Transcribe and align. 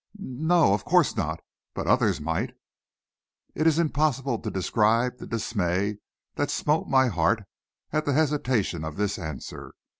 "N 0.17 0.47
no, 0.47 0.73
of 0.73 0.83
course 0.83 1.15
not. 1.15 1.41
But 1.75 1.85
others 1.85 2.19
might." 2.19 2.55
It 3.53 3.67
is 3.67 3.77
impossible 3.77 4.39
to 4.39 4.49
describe 4.49 5.19
the 5.19 5.27
dismay 5.27 5.97
that 6.33 6.49
smote 6.49 6.87
my 6.87 7.07
heart 7.07 7.43
at 7.93 8.05
the 8.05 8.13
hesitation 8.13 8.83
of 8.83 8.95
this 8.95 9.19
answer. 9.19 9.75